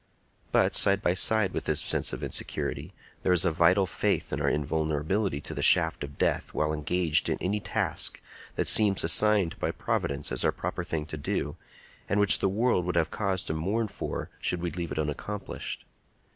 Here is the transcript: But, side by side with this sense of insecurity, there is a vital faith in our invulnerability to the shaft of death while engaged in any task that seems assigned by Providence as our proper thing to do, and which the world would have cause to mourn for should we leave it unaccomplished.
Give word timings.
But, 0.51 0.73
side 0.73 1.03
by 1.03 1.13
side 1.13 1.53
with 1.53 1.65
this 1.65 1.81
sense 1.81 2.11
of 2.11 2.23
insecurity, 2.23 2.91
there 3.21 3.31
is 3.33 3.45
a 3.45 3.51
vital 3.51 3.85
faith 3.85 4.33
in 4.33 4.41
our 4.41 4.49
invulnerability 4.49 5.39
to 5.41 5.53
the 5.53 5.61
shaft 5.61 6.03
of 6.03 6.17
death 6.17 6.55
while 6.55 6.73
engaged 6.73 7.29
in 7.29 7.37
any 7.37 7.59
task 7.59 8.19
that 8.55 8.65
seems 8.67 9.03
assigned 9.03 9.59
by 9.59 9.69
Providence 9.69 10.31
as 10.31 10.43
our 10.43 10.51
proper 10.51 10.83
thing 10.83 11.05
to 11.05 11.17
do, 11.17 11.55
and 12.09 12.19
which 12.19 12.39
the 12.39 12.49
world 12.49 12.83
would 12.85 12.95
have 12.95 13.11
cause 13.11 13.43
to 13.43 13.53
mourn 13.53 13.87
for 13.87 14.31
should 14.39 14.59
we 14.63 14.71
leave 14.71 14.91
it 14.91 14.97
unaccomplished. 14.97 15.85